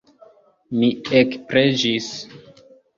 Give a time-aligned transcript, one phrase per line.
[0.79, 0.89] Mi
[1.21, 2.13] ekpreĝis.